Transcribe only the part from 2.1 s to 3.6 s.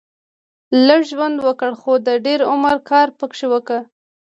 دېر عمر کار پکښي